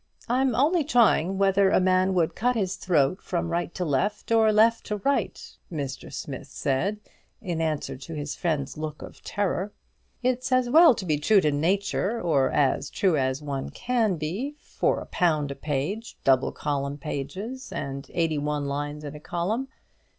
[0.27, 4.51] "I'm only trying whether a man would cut his throat from right to left, or
[4.51, 5.39] left to right,"
[5.71, 6.11] Mr.
[6.11, 6.99] Smith said,
[7.39, 9.73] in answer to his friend's look of terror;
[10.23, 14.55] "it's as well to be true to nature; or as true as one can be,
[14.59, 19.67] for a pound a page double column pages, and eighty one lines in a column.